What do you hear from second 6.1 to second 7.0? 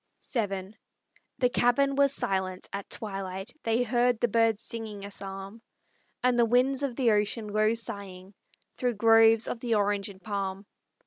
And the wind of